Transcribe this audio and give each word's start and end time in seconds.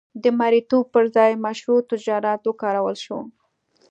د 0.23 0.25
مریتوب 0.39 0.85
پر 0.93 1.05
ځای 1.15 1.31
مشروع 1.45 1.79
تجارت 1.91 2.41
وکارول 2.45 2.95
شو. 3.05 3.19